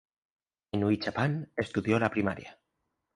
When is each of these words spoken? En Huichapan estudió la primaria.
En 0.71 0.83
Huichapan 0.83 1.51
estudió 1.57 1.99
la 1.99 2.09
primaria. 2.09 2.57